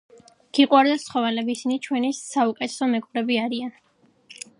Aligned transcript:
გვიყვარდეს 0.57 1.03
ცხოველები, 1.09 1.55
ისინი 1.59 1.77
ჩვენი 1.87 2.11
საულეთესო 2.21 2.87
მეგობრები 2.95 3.39
არიან 3.43 3.77